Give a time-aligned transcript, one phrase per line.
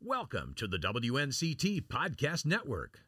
[0.00, 3.00] Welcome to the WNCT Podcast Network.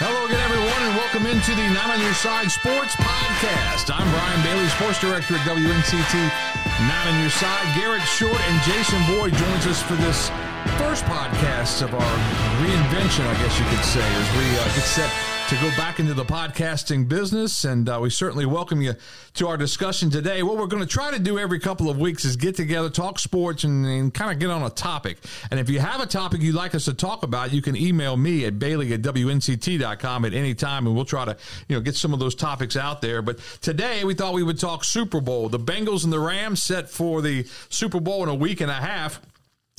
[0.00, 3.94] Hello again, everyone, and welcome into the Not on Your Side Sports Podcast.
[3.94, 6.67] I'm Brian Bailey, Sports Director at WNCT.
[6.86, 7.74] Not on Your Side.
[7.74, 10.30] Garrett Short and Jason Boyd joins us for this
[10.78, 12.14] first podcast of our
[12.62, 16.12] reinvention, I guess you could say, as we uh, get set to go back into
[16.12, 17.64] the podcasting business.
[17.64, 18.92] And uh, we certainly welcome you
[19.32, 20.42] to our discussion today.
[20.42, 23.18] What we're going to try to do every couple of weeks is get together, talk
[23.18, 25.16] sports, and, and kind of get on a topic.
[25.50, 28.14] And if you have a topic you'd like us to talk about, you can email
[28.18, 31.34] me at bailey at wnct.com at any time, and we'll try to
[31.66, 33.22] you know get some of those topics out there.
[33.22, 35.48] But today we thought we would talk Super Bowl.
[35.48, 38.74] The Bengals and the Rams set for the Super Bowl in a week and a
[38.74, 39.18] half.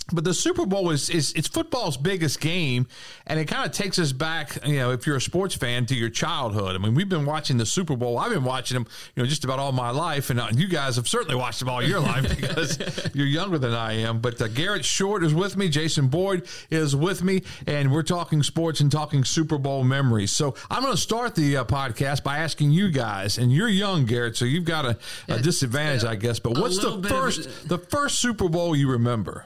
[0.03, 2.87] But the Super Bowl is, is it's football's biggest game,
[3.27, 5.95] and it kind of takes us back, you know, if you're a sports fan, to
[5.95, 6.75] your childhood.
[6.75, 8.17] I mean, we've been watching the Super Bowl.
[8.17, 10.95] I've been watching them, you know, just about all my life, and uh, you guys
[10.95, 12.79] have certainly watched them all your life because
[13.13, 14.19] you're younger than I am.
[14.19, 18.43] But uh, Garrett Short is with me, Jason Boyd is with me, and we're talking
[18.43, 20.31] sports and talking Super Bowl memories.
[20.31, 24.05] So I'm going to start the uh, podcast by asking you guys, and you're young,
[24.05, 24.97] Garrett, so you've got a,
[25.27, 26.39] a disadvantage, I guess.
[26.39, 29.45] But what's the first the first Super Bowl you remember?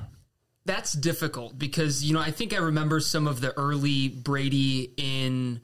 [0.66, 5.60] That's difficult because you know I think I remember some of the early Brady in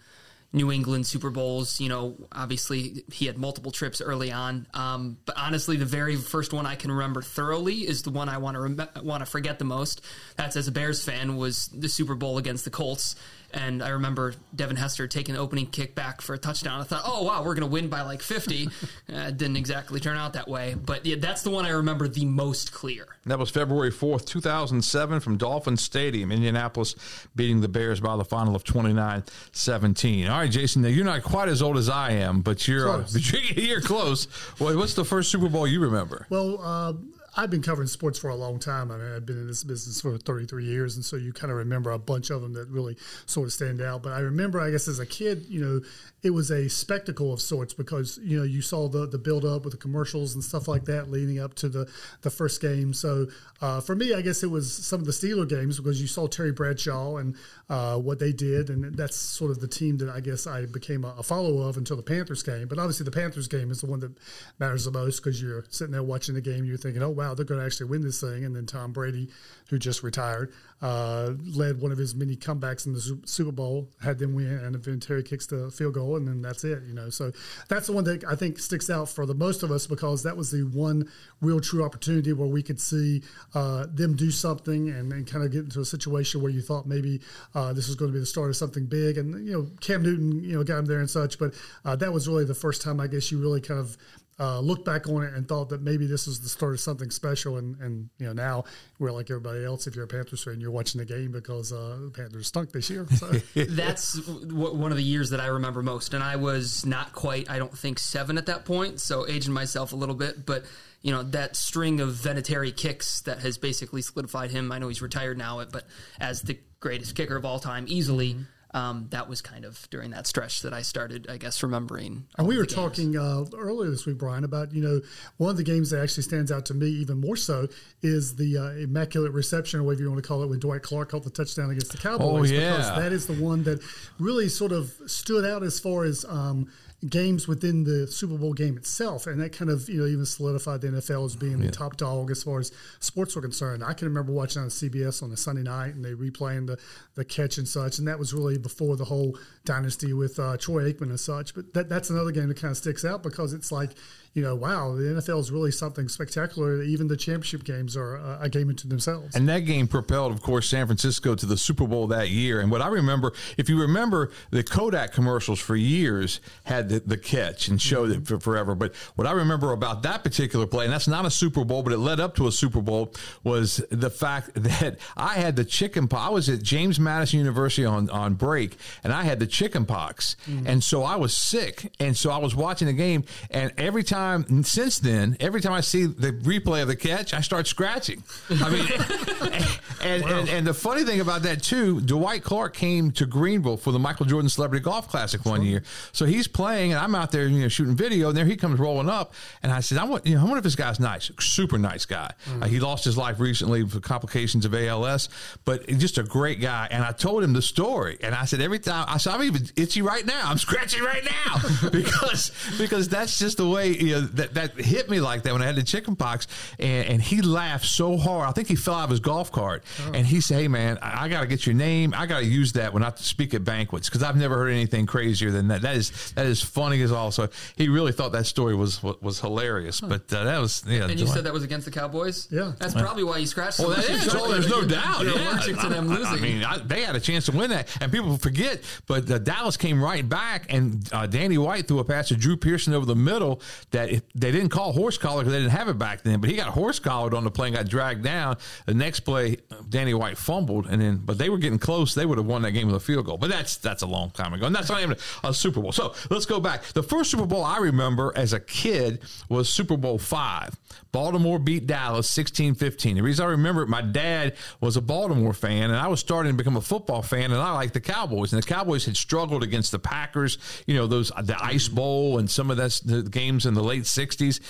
[0.52, 1.80] New England Super Bowls.
[1.80, 6.54] You know, obviously he had multiple trips early on, um, but honestly, the very first
[6.54, 9.60] one I can remember thoroughly is the one I want to rem- want to forget
[9.60, 10.02] the most.
[10.36, 13.16] That's as a Bears fan was the Super Bowl against the Colts.
[13.54, 16.82] And I remember Devin Hester taking the opening kick back for a touchdown.
[16.82, 18.70] I thought, oh, wow, we're going to win by like 50.
[19.14, 20.76] uh, didn't exactly turn out that way.
[20.76, 23.08] But yeah, that's the one I remember the most clear.
[23.26, 26.96] That was February 4th, 2007, from Dolphin Stadium, Indianapolis,
[27.36, 30.28] beating the Bears by the final of 29 17.
[30.28, 32.94] All right, Jason, now you're not quite as old as I am, but you're, uh,
[32.98, 33.14] Close.
[33.14, 34.28] but you're, you're close.
[34.60, 36.28] Well, what's the first Super Bowl you remember?
[36.30, 36.94] Well, uh,
[37.40, 38.92] I've been covering sports for a long time.
[38.92, 41.58] I mean, I've been in this business for 33 years, and so you kind of
[41.58, 44.04] remember a bunch of them that really sort of stand out.
[44.04, 45.80] But I remember, I guess, as a kid, you know,
[46.22, 49.64] it was a spectacle of sorts because you know you saw the the build up
[49.64, 51.90] with the commercials and stuff like that leading up to the
[52.24, 52.94] the first game.
[52.94, 53.28] So
[53.62, 56.28] uh, for me, I guess it was some of the Steeler games because you saw
[56.28, 57.36] Terry Bradshaw and
[57.70, 61.06] uh, what they did, and that's sort of the team that I guess I became
[61.06, 62.68] a, a follower of until the Panthers game.
[62.68, 64.12] But obviously, the Panthers game is the one that
[64.60, 67.46] matters the most because you're sitting there watching the game, you're thinking, "Oh wow, they're
[67.46, 69.30] going to actually win this thing," and then Tom Brady,
[69.70, 74.18] who just retired, uh, led one of his many comebacks in the Super Bowl, had
[74.18, 76.84] them win, and Terry kicks the field goal, and then that's it.
[76.88, 77.32] You know, so
[77.68, 80.38] that's the one that I think sticks out for the most of us because that
[80.38, 81.10] was the one
[81.42, 83.22] real true opportunity where we could see
[83.54, 86.88] uh, them do something and, and kind of get into a situation where you thought
[86.88, 87.22] maybe
[87.56, 90.02] uh, this was going to be the start of something big, and you know Cam
[90.04, 91.54] Newton, you know, got him there and such, but
[91.86, 93.98] uh, that was really the first time I guess you really kind of
[94.40, 97.12] uh, looked back on it and thought that maybe this was the start of something
[97.12, 97.58] special.
[97.58, 98.64] And, and you know, now
[98.98, 99.86] we're like everybody else.
[99.86, 102.90] If you're a Panthers fan, you're watching the game because uh, the Panthers stunk this
[102.90, 103.06] year.
[103.16, 103.28] So.
[103.56, 106.14] that's w- one of the years that I remember most.
[106.14, 109.92] And I was not quite, I don't think, seven at that point, so aging myself
[109.92, 110.46] a little bit.
[110.46, 110.64] But
[111.02, 114.72] you know that string of Vinatieri kicks that has basically solidified him.
[114.72, 115.86] I know he's retired now, but
[116.20, 118.36] as the greatest kicker of all time, easily.
[118.72, 122.28] Um, that was kind of during that stretch that I started, I guess, remembering.
[122.38, 122.76] And we were games.
[122.76, 125.02] talking uh, earlier this week, Brian, about you know
[125.38, 127.68] one of the games that actually stands out to me even more so
[128.02, 131.10] is the uh, immaculate reception, or whatever you want to call it, when Dwight Clark
[131.12, 132.52] caught the touchdown against the Cowboys.
[132.52, 132.78] Oh, yeah.
[132.78, 133.82] because that is the one that
[134.20, 136.26] really sort of stood out as far as.
[136.26, 136.70] Um,
[137.08, 140.82] games within the Super Bowl game itself, and that kind of you know even solidified
[140.82, 143.84] the NFL as being the top dog as far as sports were concerned.
[143.84, 146.78] I can remember watching on CBS on a Sunday night, and they replaying the
[147.16, 150.92] the catch and such, and that was really before the whole dynasty with uh, Troy
[150.92, 151.54] Aikman and such.
[151.54, 153.92] But that, that's another game that kind of sticks out because it's like
[154.34, 156.84] you know, wow, the NFL is really something spectacular.
[156.84, 159.36] Even the championship games are uh, a game into themselves.
[159.36, 162.60] And that game propelled, of course, San Francisco to the Super Bowl that year.
[162.62, 167.18] And what I remember, if you remember, the Kodak commercials for years had the, the
[167.18, 168.76] catch and showed it for forever.
[168.76, 171.92] But what I remember about that particular play, and that's not a Super Bowl, but
[171.92, 176.08] it led up to a Super Bowl, was the fact that I had the chicken
[176.08, 176.28] pox.
[176.28, 180.36] I was at James Madison University on, on break, and I had the chicken pox.
[180.66, 181.92] And so I was sick.
[182.00, 184.29] And so I was watching the game, and every time
[184.64, 188.24] since then, every time I see the replay of the catch, I start scratching.
[188.50, 188.88] I mean,
[190.02, 193.92] and, and, and the funny thing about that too, Dwight Clark came to Greenville for
[193.92, 196.92] the Michael Jordan Celebrity Golf Classic one year, so he's playing.
[196.92, 199.34] and I'm out there, you know, shooting video, and there he comes rolling up,
[199.64, 202.06] and I said, I want, you know, I wonder if this guy's nice, super nice
[202.06, 202.32] guy.
[202.62, 205.30] Uh, he lost his life recently for complications of ALS,
[205.66, 206.88] but just a great guy.
[206.92, 209.68] And I told him the story, and I said every time I said I'm even
[209.76, 214.22] itchy right now, I'm scratching right now because because that's just the way you know
[214.22, 216.48] that that hit me like that when I had the chicken pox,
[216.80, 218.48] and, and he laughed so hard.
[218.48, 220.12] I think he fell out of his golf cart, oh.
[220.14, 222.14] and he said, "Hey man, I, I got to get your name.
[222.16, 225.06] I got to use that when I speak at banquets because I've never heard anything
[225.06, 225.82] crazier than that.
[225.82, 227.32] That is that is funny as all.
[227.32, 230.00] So he really thought that story was was hilarious.
[230.00, 230.08] Huh.
[230.10, 231.08] But uh, that was yeah.
[231.08, 232.48] And you said that was against the Cowboys.
[232.52, 233.80] Yeah, that's probably why you scratched.
[233.80, 234.34] Well, that is.
[234.34, 235.24] Oh, there's no doubt.
[235.24, 235.52] You're yeah.
[235.52, 236.26] allergic to them losing.
[236.26, 238.82] I, I mean, I, they had a chance to win that, and people forget.
[239.08, 242.58] But uh, Dallas came right back, and uh, Danny White threw a pass to Drew
[242.58, 243.62] Pearson over the middle
[243.92, 246.40] that it, they didn't call horse collar because they didn't have it back then.
[246.40, 248.58] But he got horse collared on the play and got dragged down.
[248.86, 249.58] The next play,
[249.90, 252.14] Danny White fumbled, and then but they were getting close.
[252.14, 253.38] They would have won that game with a field goal.
[253.38, 255.92] But that's that's a long time ago, and that's not even a, a Super Bowl.
[255.92, 256.84] So let's go back.
[256.84, 260.76] The first Super Bowl I remember as a kid was Super Bowl five.
[261.12, 263.16] Baltimore beat Dallas 16-15.
[263.16, 266.52] The reason I remember it, my dad was a Baltimore fan, and I was starting
[266.52, 268.54] to become a football fan, and I liked the Cowboys.
[268.54, 272.50] And the Cowboys had struggled against the Packers, you know, those the Ice Bowl and
[272.50, 274.62] some of that's the games in the late 60s.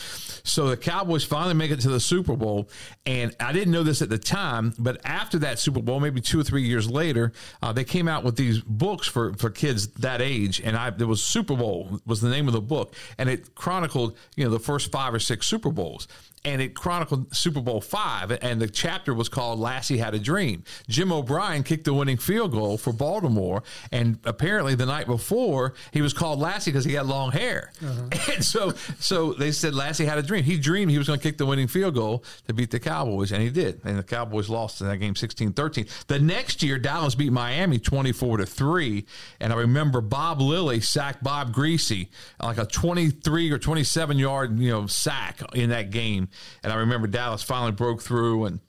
[0.48, 2.69] So the Cowboys finally make it to the Super Bowl,
[3.06, 6.39] and I didn't know this at the time, but after that Super Bowl, maybe two
[6.39, 10.21] or three years later, uh, they came out with these books for, for kids that
[10.21, 13.54] age, and I there was Super Bowl was the name of the book, and it
[13.56, 16.07] chronicled you know the first five or six Super Bowls
[16.45, 20.63] and it chronicled Super Bowl five, and the chapter was called "Lassie Had a Dream."
[20.88, 26.01] Jim O'Brien kicked the winning field goal for Baltimore, and apparently the night before he
[26.01, 28.33] was called Lassie because he had long hair, uh-huh.
[28.33, 28.74] and so
[29.09, 30.44] so they said Lassie had a dream.
[30.44, 33.31] He dreamed he was going to kick the winning field goal to beat the Cowboys,
[33.31, 36.06] and he did, and the Cowboys lost in that game 16-13.
[36.06, 39.07] The next year, Dallas beat Miami twenty four to three,
[39.39, 42.07] and I remember Bob Lilly sacked Bob Griese
[42.39, 46.29] like a twenty three or twenty seven yard you know sack in that game
[46.63, 48.59] and I remember Dallas finally broke through and.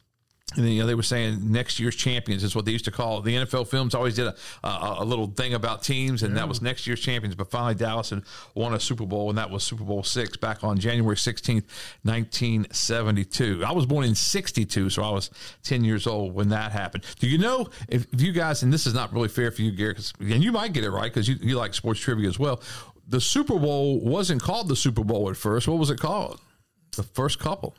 [0.57, 2.91] And then, you know, they were saying next year's champions is what they used to
[2.91, 3.25] call it.
[3.25, 6.41] The NFL films always did a, a, a little thing about teams, and yeah.
[6.41, 7.35] that was next year's champions.
[7.35, 8.23] But finally, Dallas had
[8.55, 11.65] won a Super Bowl, and that was Super Bowl six back on January 16th,
[12.03, 13.63] 1972.
[13.65, 15.31] I was born in 62, so I was
[15.63, 17.05] 10 years old when that happened.
[17.21, 19.71] Do you know if, if you guys, and this is not really fair for you,
[19.71, 22.61] Gary, and you might get it right because you, you like sports trivia as well.
[23.07, 25.67] The Super Bowl wasn't called the Super Bowl at first.
[25.67, 26.41] What was it called?
[26.97, 27.75] the first couple.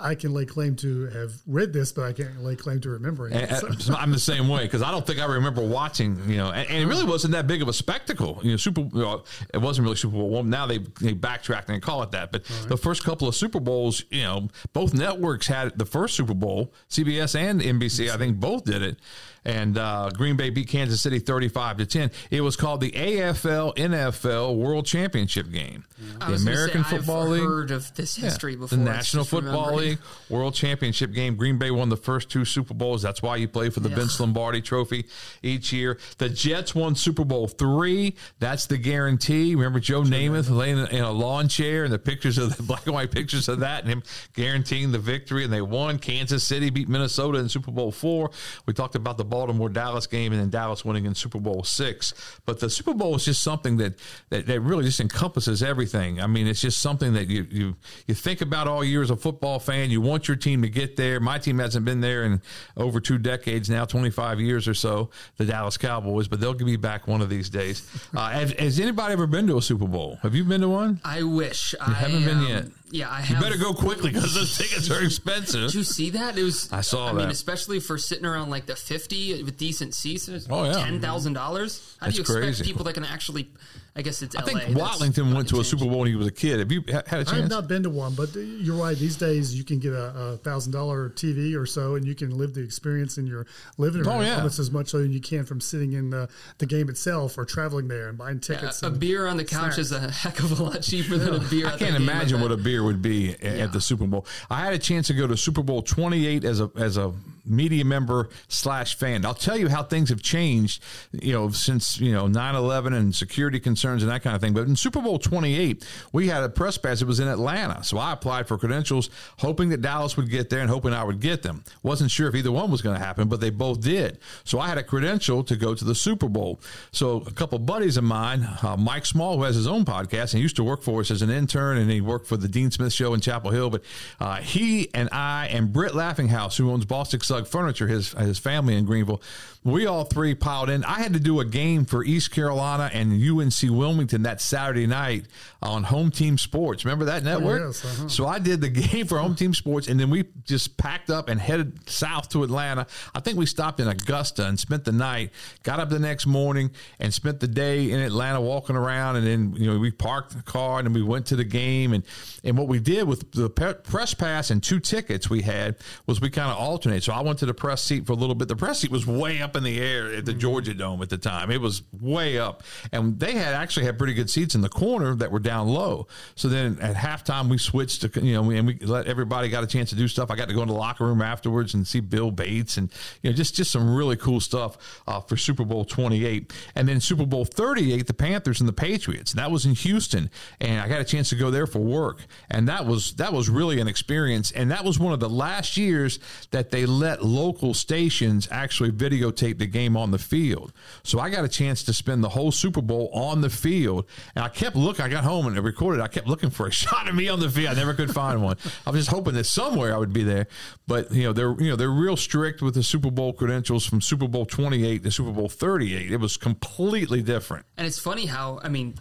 [0.00, 3.34] I can lay claim to have read this, but I can't lay claim to remembering
[3.34, 3.50] it.
[3.80, 3.94] So.
[3.94, 6.18] I'm the same way because I don't think I remember watching.
[6.28, 8.40] You know, and, and, it really wasn't that big of a spectacle.
[8.42, 8.82] You know, Super.
[8.82, 10.30] You know, it wasn't really Super Bowl.
[10.30, 12.32] Well, now they they backtrack and call it that.
[12.32, 12.68] But right.
[12.68, 16.72] the first couple of Super Bowls, you know, both networks had the first Super Bowl.
[16.90, 18.98] CBS and NBC, I think, both did it
[19.44, 22.10] and uh, Green Bay beat Kansas City 35 to 10.
[22.30, 25.84] It was called the AFL NFL World Championship game.
[25.98, 26.28] Yeah.
[26.28, 27.42] The American say, Football I've League.
[27.42, 28.58] heard of this history yeah.
[28.58, 28.78] before.
[28.78, 29.98] The National Football League
[30.28, 31.36] World Championship game.
[31.36, 33.02] Green Bay won the first two Super Bowls.
[33.02, 33.96] That's why you play for the yeah.
[33.96, 35.06] Vince Lombardi Trophy
[35.42, 35.98] each year.
[36.18, 38.14] The Jets won Super Bowl three.
[38.38, 39.54] That's the guarantee.
[39.54, 42.94] Remember Joe Namath laying in a lawn chair and the pictures of the black and
[42.94, 44.02] white pictures of that and him
[44.34, 45.44] guaranteeing the victory.
[45.44, 45.98] And they won.
[45.98, 48.30] Kansas City beat Minnesota in Super Bowl four.
[48.66, 52.14] We talked about the Baltimore Dallas game and then Dallas winning in Super Bowl six.
[52.46, 53.94] But the Super Bowl is just something that,
[54.30, 56.20] that, that really just encompasses everything.
[56.20, 57.76] I mean, it's just something that you, you,
[58.06, 59.90] you think about all year as a football fan.
[59.90, 61.18] You want your team to get there.
[61.18, 62.42] My team hasn't been there in
[62.76, 66.76] over two decades now, 25 years or so, the Dallas Cowboys, but they'll get be
[66.76, 67.82] back one of these days.
[68.14, 70.18] Uh, has, has, anybody ever been to a Super Bowl?
[70.22, 71.00] Have you been to one?
[71.04, 71.72] I wish.
[71.72, 72.64] You I haven't been um, yet.
[72.94, 73.38] Yeah, I have.
[73.38, 75.62] You better go quickly because those tickets are expensive.
[75.62, 76.38] Did you see that?
[76.38, 76.72] It was.
[76.72, 77.18] I saw I that.
[77.18, 80.28] mean, especially for sitting around like the fifty with decent seats.
[80.48, 81.96] Oh yeah, ten thousand dollars.
[81.98, 82.64] How That's do you expect crazy.
[82.64, 83.48] people that can actually?
[83.96, 84.34] I guess it's.
[84.34, 86.58] I think Watlington went to a Super Bowl when he was a kid.
[86.58, 87.32] Have you had a chance?
[87.32, 88.96] I've not been to one, but you're right.
[88.96, 92.54] These days, you can get a thousand dollar TV or so, and you can live
[92.54, 93.46] the experience in your
[93.78, 94.36] living oh, room oh, yeah.
[94.36, 97.86] almost as much so you can from sitting in the, the game itself or traveling
[97.86, 98.82] there and buying tickets.
[98.82, 99.78] Yeah, a beer on the couch snacks.
[99.78, 101.68] is a heck of a lot cheaper than a beer.
[101.68, 104.26] I can't imagine what a beer would be at the Super Bowl.
[104.50, 107.12] I had a chance to go to Super Bowl 28 as a as a
[107.44, 109.24] media member slash fan.
[109.24, 110.82] I'll tell you how things have changed,
[111.12, 114.54] you know, since, you know, 9-11 and security concerns and that kind of thing.
[114.54, 117.02] But in Super Bowl 28, we had a press pass.
[117.02, 117.84] It was in Atlanta.
[117.84, 121.20] So I applied for credentials, hoping that Dallas would get there and hoping I would
[121.20, 121.64] get them.
[121.82, 124.18] Wasn't sure if either one was going to happen, but they both did.
[124.44, 126.60] So I had a credential to go to the Super Bowl.
[126.92, 130.42] So a couple buddies of mine, uh, Mike Small, who has his own podcast and
[130.42, 132.92] used to work for us as an intern and he worked for the Dean Smith
[132.92, 133.82] show in Chapel Hill, but
[134.20, 138.84] uh, he and I and Britt Laughinghouse, who owns Bostic Furniture, his his family in
[138.84, 139.22] Greenville.
[139.64, 140.84] We all three piled in.
[140.84, 145.24] I had to do a game for East Carolina and UNC Wilmington that Saturday night
[145.62, 146.84] on Home Team Sports.
[146.84, 147.62] Remember that network?
[147.62, 148.08] yes, uh-huh.
[148.08, 151.30] So I did the game for Home Team Sports, and then we just packed up
[151.30, 152.86] and headed south to Atlanta.
[153.14, 155.30] I think we stopped in Augusta and spent the night.
[155.62, 159.54] Got up the next morning and spent the day in Atlanta walking around, and then
[159.56, 161.94] you know we parked the car and then we went to the game.
[161.94, 162.04] And
[162.44, 165.76] and what we did with the press pass and two tickets we had
[166.06, 167.02] was we kind of alternate.
[167.02, 168.48] So I went to the press seat for a little bit.
[168.48, 171.18] The press seat was way up in the air at the Georgia Dome at the
[171.18, 171.50] time.
[171.50, 172.62] It was way up,
[172.92, 176.06] and they had actually had pretty good seats in the corner that were down low.
[176.34, 179.66] So then at halftime we switched to you know and we let everybody got a
[179.66, 180.30] chance to do stuff.
[180.30, 182.90] I got to go in the locker room afterwards and see Bill Bates and
[183.22, 187.00] you know just just some really cool stuff uh, for Super Bowl 28, and then
[187.00, 189.32] Super Bowl 38, the Panthers and the Patriots.
[189.32, 192.26] And that was in Houston, and I got a chance to go there for work,
[192.50, 195.76] and that was that was really an experience, and that was one of the last
[195.76, 196.18] years
[196.50, 200.72] that they let local stations actually videotape the game on the field.
[201.02, 204.44] So I got a chance to spend the whole Super Bowl on the field, and
[204.44, 205.04] I kept looking.
[205.04, 206.00] I got home and I recorded.
[206.00, 207.70] I kept looking for a shot of me on the field.
[207.70, 208.56] I never could find one.
[208.86, 210.46] I was just hoping that somewhere I would be there,
[210.86, 214.00] but you know they're you know they're real strict with the Super Bowl credentials from
[214.00, 216.10] Super Bowl 28 to Super Bowl 38.
[216.10, 217.66] It was completely different.
[217.76, 218.94] And it's funny how I mean,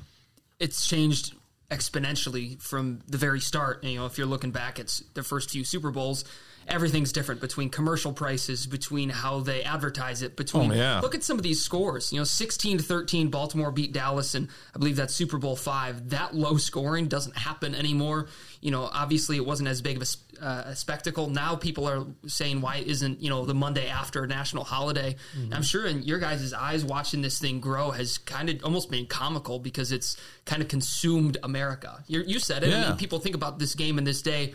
[0.59, 1.33] it's changed
[1.73, 3.83] exponentially from the very start.
[3.83, 6.23] You know, if you're looking back at the first few Super Bowls,
[6.67, 10.99] everything's different between commercial prices, between how they advertise it, between Oh, yeah.
[11.01, 12.11] look at some of these scores.
[12.11, 16.09] You know, 16 to 13, Baltimore beat Dallas, and I believe that's Super Bowl five.
[16.09, 18.27] That low scoring doesn't happen anymore.
[18.61, 21.29] You know, obviously it wasn't as big of a, uh, a spectacle.
[21.29, 25.15] Now people are saying why isn't you know the Monday after a national holiday?
[25.37, 25.53] Mm-hmm.
[25.53, 29.05] I'm sure in your guys' eyes, watching this thing grow has kind of almost been
[29.05, 32.03] comical because it's kind of consumed America.
[32.07, 32.73] you you said it.
[32.73, 34.53] I mean, people think about this game and this day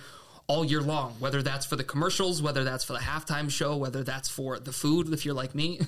[0.48, 4.02] all year long, whether that's for the commercials, whether that's for the halftime show, whether
[4.02, 5.78] that's for the food, if you're like me.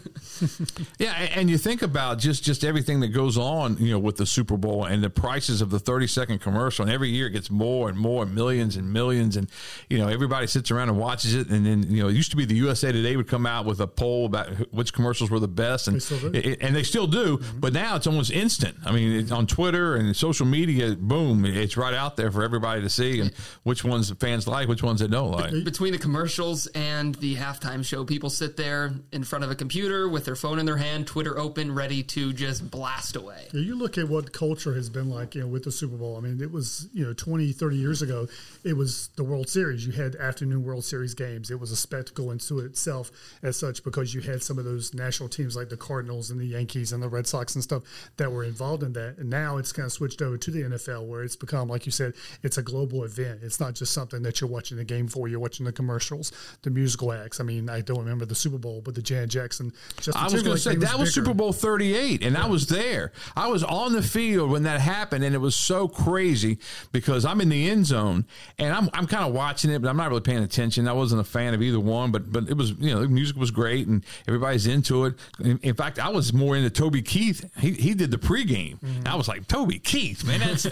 [0.98, 4.26] yeah, and you think about just just everything that goes on, you know, with the
[4.26, 7.50] Super Bowl and the prices of the thirty second commercial, and every year it gets
[7.50, 9.48] more and more, millions and millions, and
[9.88, 12.36] you know everybody sits around and watches it, and then you know it used to
[12.36, 15.48] be the USA Today would come out with a poll about which commercials were the
[15.48, 16.30] best, and still do.
[16.38, 17.60] it- it- and they still do, mm-hmm.
[17.60, 18.76] but now it's almost instant.
[18.84, 22.82] I mean, it's on Twitter and social media, boom, it's right out there for everybody
[22.82, 25.64] to see, and which ones the fans like, which ones they don't like.
[25.64, 30.09] Between the commercials and the halftime show, people sit there in front of a computer
[30.09, 33.49] with their phone in their hand, Twitter open, ready to just blast away.
[33.52, 36.16] Yeah, you look at what culture has been like, you know, with the Super Bowl.
[36.16, 38.26] I mean, it was, you know, 20, 30 years ago,
[38.64, 39.87] it was the World Series.
[39.87, 41.50] You had afternoon World Series games.
[41.50, 43.11] It was a spectacle into itself
[43.42, 46.47] as such because you had some of those national teams like the Cardinals and the
[46.47, 47.83] Yankees and the Red Sox and stuff
[48.16, 49.19] that were involved in that.
[49.19, 51.92] And now it's kind of switched over to the NFL where it's become, like you
[51.92, 53.40] said, it's a global event.
[53.42, 55.28] It's not just something that you're watching the game for.
[55.28, 56.32] You're watching the commercials,
[56.62, 57.40] the musical acts.
[57.40, 59.73] I mean, I don't remember the Super Bowl, but the Janet Jackson.
[59.97, 61.14] Justin I was going to say that was.
[61.14, 63.12] Super Bowl 38, and I was there.
[63.37, 66.59] I was on the field when that happened, and it was so crazy
[66.92, 68.26] because I'm in the end zone
[68.59, 70.88] and I'm I'm kind of watching it, but I'm not really paying attention.
[70.88, 73.37] I wasn't a fan of either one, but but it was you know the music
[73.37, 75.14] was great and everybody's into it.
[75.40, 77.49] In, in fact, I was more into Toby Keith.
[77.59, 78.78] He he did the pregame.
[78.80, 79.06] Mm-hmm.
[79.06, 80.40] I was like Toby Keith, man.
[80.40, 80.66] That's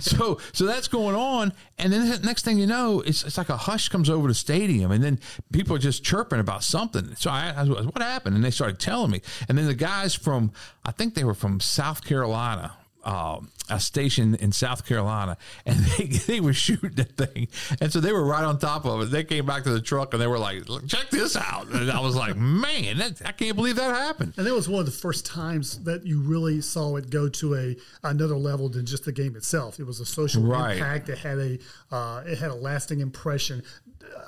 [0.04, 3.50] so so that's going on, and then the next thing you know, it's it's like
[3.50, 5.20] a hush comes over the stadium, and then
[5.52, 7.14] people are just chirping about something.
[7.16, 8.36] So I, was, what happened?
[8.36, 10.52] And they started telling me, and then the guys from
[10.84, 12.76] I think they were from South Carolina.
[13.04, 17.48] Uh, a station in South Carolina, and they they were shooting the thing,
[17.80, 19.04] and so they were right on top of it.
[19.06, 21.90] They came back to the truck, and they were like, "Look, "Check this out!" And
[21.90, 24.86] I was like, "Man, that, I can't believe that happened." And that was one of
[24.86, 29.04] the first times that you really saw it go to a another level than just
[29.04, 29.80] the game itself.
[29.80, 30.74] It was a social Right.
[30.76, 31.08] impact.
[31.08, 31.58] It had a
[31.90, 33.62] uh, it had a lasting impression.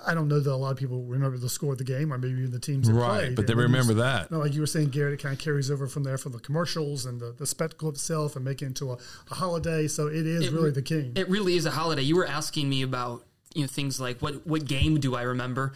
[0.07, 2.19] I don't know that a lot of people remember the score of the game, or
[2.19, 3.37] maybe even the teams that Right, played.
[3.37, 4.31] but they And remember was- that.
[4.31, 6.33] you know, like you were saying, Garrett, it kind of carries over from there from
[6.33, 8.99] the commercials and the, the spectacle itself, and making it into a,
[9.31, 9.89] a holiday.
[9.89, 11.13] So it is really the king.
[11.17, 12.03] It really is a holiday.
[12.03, 15.73] You were asking me about you know things like what what game do I remember?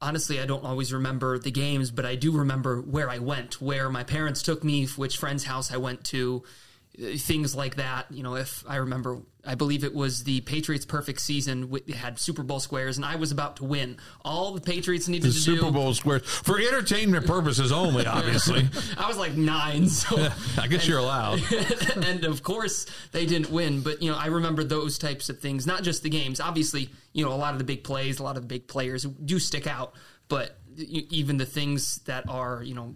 [0.00, 3.88] Honestly, I don't always remember the games, but I do remember where I went, where
[3.88, 6.42] my parents took me, which friend's house I went to,
[6.96, 8.06] things like that.
[8.10, 11.70] You know, if I remember, I believe it was the Patriots' perfect season.
[11.86, 13.98] It had Super Bowl squares, and I was about to win.
[14.24, 15.60] All the Patriots needed The to Super do.
[15.62, 18.68] Super Bowl squares for entertainment purposes only, obviously.
[18.96, 21.40] I was like nine, so I guess you're allowed.
[21.96, 25.66] and of course they didn't win but you know i remember those types of things
[25.66, 28.36] not just the games obviously you know a lot of the big plays a lot
[28.36, 29.94] of the big players do stick out
[30.28, 32.94] but even the things that are you know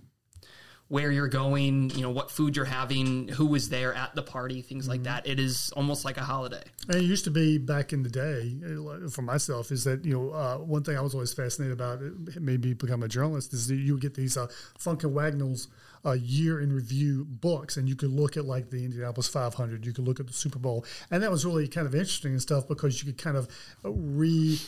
[0.89, 4.63] where you're going, you know, what food you're having, who was there at the party,
[4.63, 4.91] things Mm-hmm.
[4.93, 5.27] like that.
[5.27, 6.63] It is almost like a holiday.
[6.89, 10.15] And it used to be back in the day uh, for myself is that you
[10.15, 13.53] know uh, one thing I was always fascinated about it made me become a journalist
[13.53, 14.47] is that you would get these uh,
[14.79, 15.69] Funk and Wagnalls
[16.07, 19.93] uh, year in review books and you could look at like the Indianapolis 500 you
[19.93, 22.67] could look at the Super Bowl and that was really kind of interesting and stuff
[22.69, 23.49] because you could kind of
[23.85, 24.59] re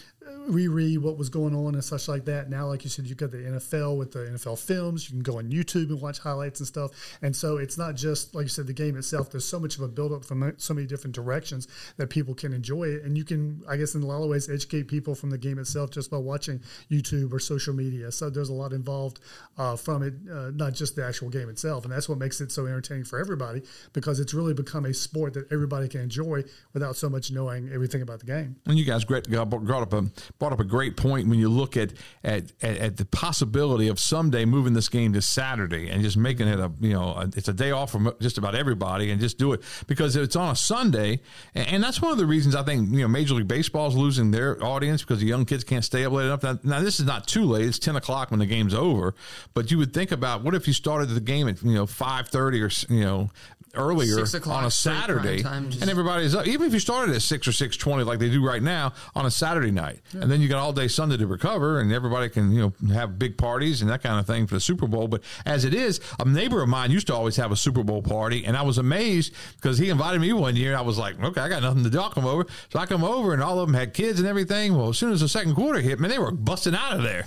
[0.47, 2.51] reread what was going on and such like that.
[2.51, 5.09] Now, like you said, you've got the NFL with the NFL films.
[5.09, 6.91] You can go on YouTube and watch highlights and stuff.
[7.23, 9.31] And so it's not just like you said, the game itself.
[9.31, 12.85] There's so much of a buildup from so many different directions that people can enjoy
[12.85, 13.05] it.
[13.05, 15.59] And you can, I guess, in a lot of ways, educate people from the game
[15.59, 16.61] itself just by watching
[16.91, 18.13] YouTube or social media.
[18.13, 19.21] So there's a lot involved
[19.57, 21.85] uh, from it, uh, not just the actual game itself.
[21.85, 23.63] And that's what makes it so entertaining for everybody
[23.93, 28.03] because it's really become a sport that everybody can enjoy without so much knowing everything
[28.03, 28.57] about the game.
[28.67, 31.77] And you guys great, brought up a brought up a great point when you look
[31.77, 31.93] at,
[32.25, 36.49] at at at the possibility of someday moving this game to Saturday and just making
[36.49, 39.39] it a you know a, it's a day off from just about everybody and just
[39.39, 41.21] do it because it's on a Sunday
[41.55, 43.97] and, and that's one of the reasons I think you know Major League Baseball is
[43.97, 46.43] losing their audience because the young kids can't stay up late enough.
[46.43, 49.15] Now, now this is not too late; it's ten o'clock when the game's over.
[49.55, 52.29] But you would think about what if you started the game at you know five
[52.29, 53.31] thirty or you know
[53.75, 56.47] earlier Six o'clock on a Saturday, time, and everybody's up.
[56.47, 59.27] Even if you started at six or six twenty, like they do right now on
[59.27, 62.53] a Saturday night, and then you got all day Sunday to recover, and everybody can
[62.53, 65.09] you know have big parties and that kind of thing for the Super Bowl.
[65.09, 68.03] But as it is, a neighbor of mine used to always have a Super Bowl
[68.03, 70.77] party, and I was amazed because he invited me one year.
[70.77, 72.01] I was like, okay, I got nothing to do.
[72.01, 72.47] I'll come over.
[72.71, 74.77] So I come over, and all of them had kids and everything.
[74.77, 77.27] Well, as soon as the second quarter hit, man, they were busting out of there.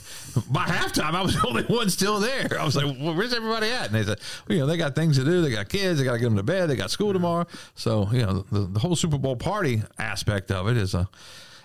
[0.50, 2.60] By halftime, I was the only one still there.
[2.60, 3.88] I was like, well, where's everybody at?
[3.88, 5.42] And they said, well, you know, they got things to do.
[5.42, 6.00] They got kids.
[6.00, 6.70] They got to get them to bed.
[6.70, 7.46] They got school tomorrow.
[7.76, 11.08] So you know, the, the whole Super Bowl party aspect of it is a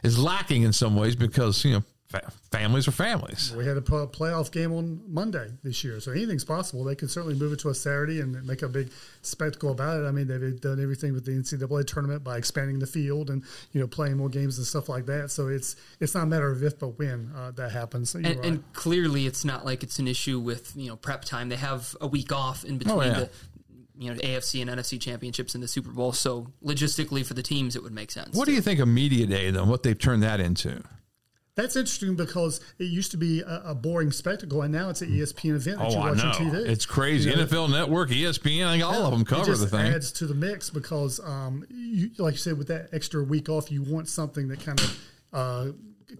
[0.02, 3.52] is lacking in some ways because you know fa- families are families.
[3.56, 6.84] We had a pl- playoff game on Monday this year, so anything's possible.
[6.84, 8.90] They could certainly move it to a Saturday and make a big
[9.22, 10.06] spectacle about it.
[10.06, 13.80] I mean, they've done everything with the NCAA tournament by expanding the field and you
[13.80, 15.32] know playing more games and stuff like that.
[15.32, 18.10] So it's it's not a matter of if but when uh, that happens.
[18.10, 18.44] So And, right.
[18.44, 21.48] and clearly, it's not like it's an issue with you know prep time.
[21.48, 23.12] They have a week off in between Oh, yeah.
[23.18, 23.30] the
[23.98, 26.12] you know AFC and NFC championships and the Super Bowl.
[26.12, 28.36] So logistically, for the teams, it would make sense.
[28.36, 29.64] What do you think of media day though?
[29.64, 30.82] What they've turned that into?
[31.54, 35.10] That's interesting because it used to be a, a boring spectacle, and now it's an
[35.10, 36.30] ESPN event that Oh, you I know.
[36.30, 36.54] TV.
[36.68, 37.30] It's crazy.
[37.30, 39.92] You know, NFL Network, ESPN, I think all of them it cover just the thing.
[39.92, 43.72] adds to the mix because, um, you, like you said, with that extra week off,
[43.72, 44.98] you want something that kind of
[45.32, 45.66] uh,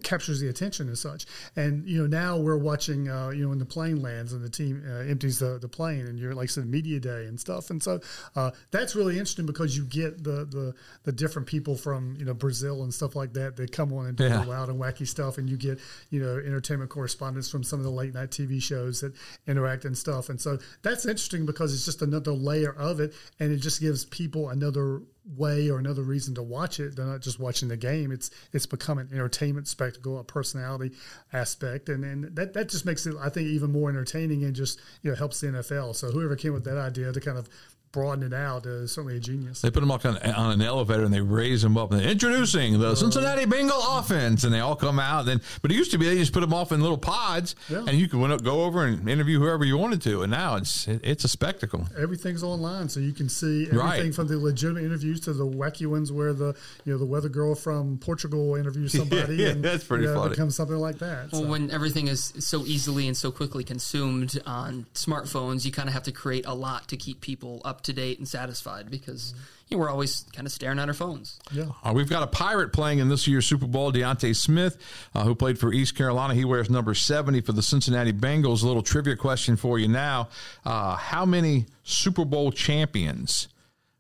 [0.09, 1.27] captures the attention as such.
[1.57, 4.49] And you know, now we're watching, uh, you know, when the plane lands and the
[4.51, 7.71] team uh, empties the, the plane, and you're like said, media day and stuff.
[7.71, 8.01] And so
[8.35, 12.35] uh, that's really interesting because you get the, the the different people from you know
[12.35, 14.45] Brazil and stuff like that that come on and do Yeah.
[14.47, 15.79] wild and wacky stuff, and you get
[16.11, 19.13] you know entertainment correspondents from some of the late night TV shows that
[19.47, 23.53] interact and stuff, and so that's interesting because it's just another layer of it, and
[23.53, 25.03] it just gives people another
[25.37, 26.97] way or another reason to watch it.
[26.97, 30.93] They're not just watching the game; it's it's become an entertainment spectacle, a personality
[31.33, 34.81] aspect, and and that that just makes it I think even more entertaining and just
[35.03, 35.95] you know helps the NFL.
[35.97, 37.49] So whoever came with that idea to kind of
[37.93, 39.61] broaden it out uh, is certainly a genius.
[39.63, 42.11] They put them up on, on an elevator and they raise them up and they're
[42.11, 45.27] introducing the Cincinnati Bengal offense, and they all come out.
[45.29, 47.85] And but it used to be they just put them off in little pods, Yeah.
[47.87, 50.23] and you could up, go over and interview whoever you wanted to.
[50.23, 51.87] And now it's it, it's a spectacle.
[51.99, 54.15] everything's online, so you can see everything Right.
[54.15, 57.55] from the legitimate interviews to the wacky ones where the you know the weather girl
[57.55, 59.37] from Portugal interviews somebody.
[59.37, 60.27] yeah, and, that's pretty you know, funny.
[60.29, 61.33] It becomes something like that.
[61.33, 61.49] Well, so.
[61.49, 66.03] when everything is so easily and so quickly consumed on smartphones, you kind of have
[66.05, 69.35] to create a lot to keep people up to date and satisfied because
[69.69, 71.39] you know, we're always kind of staring at our phones.
[71.53, 71.67] yeah.
[71.85, 74.79] Uh, we've got a pirate playing in this year's Super Bowl, D'Ante Smith,
[75.15, 76.35] uh, who played for East Carolina.
[76.35, 78.63] He wears number 70 for the Cincinnati Bengals.
[78.63, 80.29] A little trivia question for you now.
[80.65, 83.49] Uh, how many Super Bowl champions,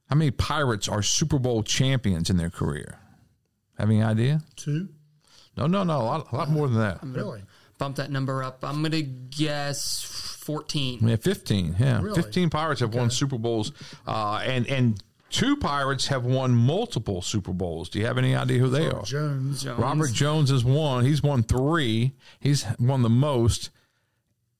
[0.08, 2.98] how many pirates are Super Bowl champions in their career?
[3.78, 4.40] Have any idea?
[4.56, 4.88] Two,
[5.56, 5.98] No, no, no.
[6.00, 6.98] A lot, a lot more than that.
[7.02, 7.42] really.
[7.78, 8.64] Bump that number up.
[8.64, 11.06] I'm going to guess 14.
[11.06, 11.76] Yeah, 15.
[11.78, 12.02] Yeah.
[12.02, 12.20] Really?
[12.20, 13.72] 15 Pirates have won Super Bowls.
[14.06, 17.88] Uh, and, and two Pirates have won multiple Super Bowls.
[17.88, 19.02] Do you have any idea who they are?
[19.02, 19.62] Jones.
[19.62, 19.78] Jones.
[19.78, 21.04] Robert Jones has won.
[21.04, 22.14] He's won three.
[22.40, 23.70] He's won the most.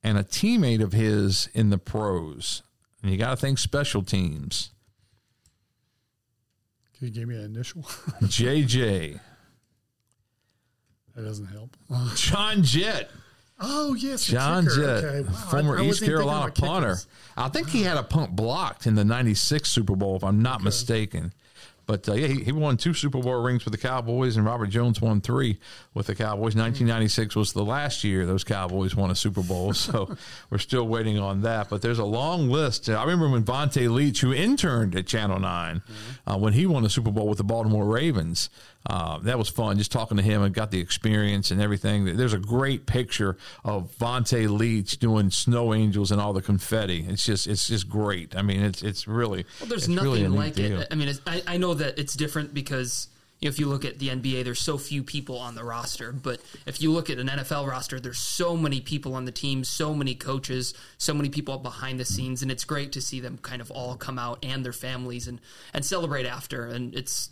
[0.03, 2.63] And a teammate of his in the pros.
[3.03, 4.71] And you got to think special teams.
[6.99, 7.83] Can you give me an initial?
[8.23, 9.21] JJ.
[11.19, 11.77] That doesn't help.
[12.15, 13.11] John Jett.
[13.61, 14.77] Oh yes, John kicker.
[14.77, 15.29] Jett, Okay.
[15.29, 16.97] Wow, former I- I East wasn't even thinking Carolina punter.
[17.37, 20.63] I think he had a punt blocked in the 96 Super Bowl, if I'm not
[20.63, 21.33] mistaken.
[21.87, 24.67] But uh, yeah, he, he won two Super Bowl rings with the Cowboys, and Robert
[24.69, 25.59] Jones won three
[25.95, 26.55] with the Cowboys.
[26.55, 30.15] 1996 was the last year those Cowboys won a Super Bowl, so
[30.51, 31.71] we're still waiting on that.
[31.71, 32.91] But there's a long list.
[32.91, 35.83] I remember when Vonta Leach, who interned at Channel 9,
[36.27, 38.51] uh, when he won a Super Bowl with the Baltimore Ravens,
[38.87, 42.17] uh, that was fun just talking to him and got the experience and everything.
[42.17, 47.05] There's a great picture of Vonta Leach doing snow angels and all the confetti.
[47.09, 48.37] It's just it's just great.
[48.37, 50.81] I mean, it's it's really Well, there's nothing really like deal.
[50.81, 50.89] it.
[50.91, 53.09] I mean, it's, I, I know that it's different because
[53.41, 56.11] you know, if you look at the NBA, there's so few people on the roster.
[56.11, 59.63] But if you look at an NFL roster, there's so many people on the team,
[59.63, 63.39] so many coaches, so many people behind the scenes, and it's great to see them
[63.39, 65.41] kind of all come out and their families and
[65.75, 66.67] and celebrate after.
[66.67, 67.31] And it's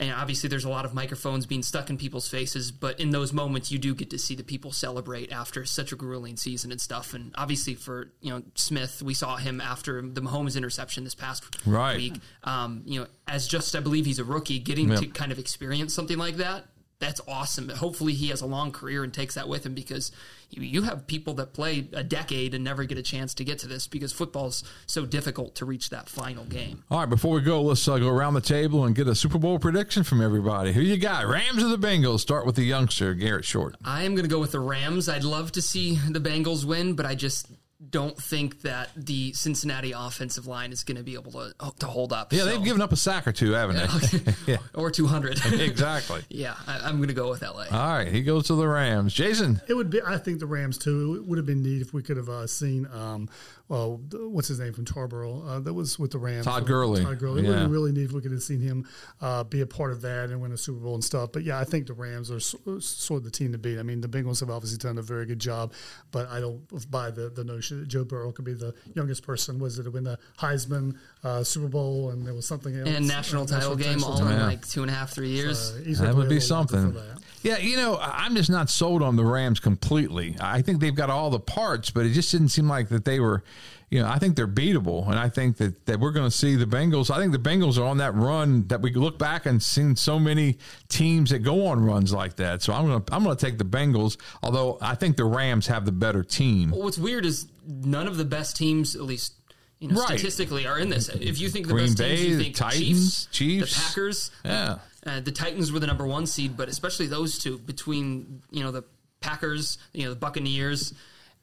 [0.00, 3.32] and obviously there's a lot of microphones being stuck in people's faces but in those
[3.32, 6.80] moments you do get to see the people celebrate after such a grueling season and
[6.80, 7.14] stuff.
[7.14, 11.44] And obviously for you know smith we saw him after the mahomes interception this past
[11.66, 11.96] Right.
[11.96, 12.14] week.
[12.44, 15.92] Um, you know as just i believe he's a rookie getting to kind of experience
[15.94, 16.64] something like that
[17.00, 20.10] that's awesome hopefully he has a long career and takes that with him because
[20.50, 23.58] you, you have people that play a decade and never get a chance to get
[23.58, 27.40] to this because football's so difficult to reach that final game All right, before we
[27.40, 30.72] go, let's uh, go around the table and get a Super Bowl prediction from everybody.
[30.72, 31.26] Who you got?
[31.26, 32.20] Rams or the Bengals?
[32.20, 33.76] Start with the youngster, Garrett Short.
[33.84, 35.08] I am going to go with the Rams.
[35.08, 37.48] I'd love to see the Bengals win, but I just
[37.90, 42.12] don't think that the Cincinnati offensive line is going to be able to to hold
[42.12, 42.32] up.
[42.32, 44.34] Yeah, So- they've given up a sack or two, haven't they?
[44.52, 45.40] yeah, or 200.
[45.60, 46.22] exactly.
[46.28, 47.66] yeah, I, I'm going to go with LA.
[47.70, 49.14] All right, he goes to the Rams.
[49.14, 50.00] Jason, It would be.
[50.02, 51.16] I think the Rams too.
[51.16, 52.86] It would have been neat if we could have uh, seen.
[52.92, 53.28] Um,
[53.68, 55.46] well, what's his name from Tarboro?
[55.46, 56.46] Uh, that was with the Rams.
[56.46, 57.04] Todd Gurley.
[57.04, 57.44] Todd Gurley.
[57.44, 58.86] It would have really neat if we could have seen him
[59.20, 61.32] uh, be a part of that and win a Super Bowl and stuff.
[61.32, 63.78] But yeah, I think the Rams are sort of the team to beat.
[63.78, 65.72] I mean, the Bengals have obviously done a very good job,
[66.12, 69.58] but I don't buy the, the notion that Joe Burrow could be the youngest person.
[69.58, 73.06] Was it to win the Heisman uh, Super Bowl and there was something else and
[73.06, 75.72] national Uh, title game national all in like two and a half, three years.
[75.72, 76.96] Uh, that would be a little bit something.
[77.42, 80.36] Yeah, you know, I'm just not sold on the Rams completely.
[80.40, 83.20] I think they've got all the parts, but it just didn't seem like that they
[83.20, 83.44] were.
[83.90, 86.56] You know, I think they're beatable, and I think that, that we're going to see
[86.56, 87.10] the Bengals.
[87.10, 90.18] I think the Bengals are on that run that we look back and seen so
[90.18, 90.58] many
[90.90, 92.60] teams that go on runs like that.
[92.62, 94.18] So I'm going to I'm going to take the Bengals.
[94.42, 96.70] Although I think the Rams have the better team.
[96.70, 99.32] Well, what's weird is none of the best teams, at least
[99.78, 100.18] you know, Right.
[100.18, 101.08] statistically, are in this.
[101.08, 103.74] If you think the Green best Bay, teams, you the think Titans, Chiefs, Chiefs.
[103.74, 104.30] the Packers.
[104.44, 104.78] Yeah.
[105.06, 108.70] Uh, the Titans were the number one seed, but especially those two between you know
[108.72, 108.82] the
[109.20, 110.92] Packers, you know the Buccaneers,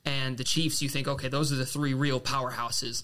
[0.05, 0.81] and the Chiefs.
[0.81, 3.03] You think, okay, those are the three real powerhouses,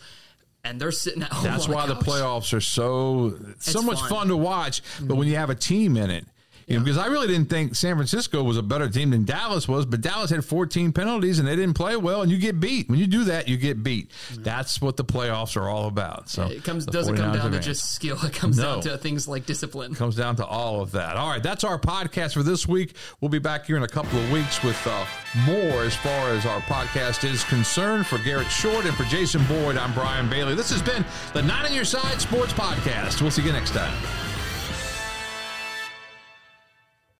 [0.63, 1.43] and they're sitting at home.
[1.45, 2.05] That's on why the couch.
[2.05, 4.09] playoffs are so so It's much fun.
[4.09, 4.81] fun to watch.
[5.01, 6.25] But when you have a team in it,
[6.67, 9.67] you know, because I really didn't think San Francisco was a better team than Dallas
[9.67, 12.89] was, but Dallas had 14 penalties and they didn't play well, and you get beat.
[12.89, 14.11] When you do that, you get beat.
[14.37, 16.29] That's what the playoffs are all about.
[16.29, 18.17] So It comes doesn't come down to just skill.
[18.23, 18.63] It comes No.
[18.75, 19.95] down to things like discipline.
[19.95, 21.15] comes down to all of that.
[21.17, 22.95] All right, that's our podcast for this week.
[23.19, 25.05] We'll be back here in a couple of weeks with uh,
[25.45, 28.07] more as far as our podcast is concerned.
[28.07, 30.55] For Garrett Short and for Jason Boyd, I'm Brian Bailey.
[30.55, 33.21] This has been the Not on Your Side Sports Podcast.
[33.21, 34.30] We'll see you next time.